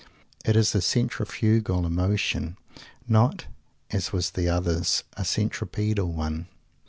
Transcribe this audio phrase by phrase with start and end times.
[0.43, 2.57] It is a centrifugal emotion,
[3.07, 3.45] not,
[3.91, 6.47] as was the other's, a centripedal one.